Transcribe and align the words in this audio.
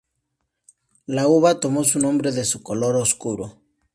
La 1.05 1.27
uva 1.27 1.59
toma 1.59 1.83
su 1.83 1.99
nombre 1.99 2.31
de 2.31 2.43
su 2.43 2.63
color 2.63 2.95
oscuro. 2.95 3.61